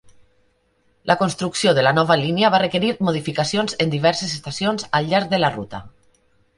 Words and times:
La 1.11 1.15
construcció 1.19 1.75
de 1.79 1.83
la 1.89 1.91
nova 1.99 2.17
línia 2.23 2.51
va 2.57 2.63
requerir 2.65 2.91
modificacions 3.11 3.79
en 3.87 3.95
diverses 3.95 4.35
estacions 4.41 4.91
al 5.01 5.15
llarg 5.15 5.33
de 5.37 5.45
la 5.47 5.57
ruta. 5.59 5.89